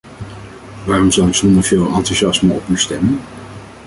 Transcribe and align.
Waarom 0.85 1.11
zal 1.11 1.27
ik 1.27 1.33
zonder 1.33 1.63
veel 1.63 1.85
enthousiasme 1.85 2.53
op 2.53 2.67
u 2.67 2.77
stemmen? 2.77 3.19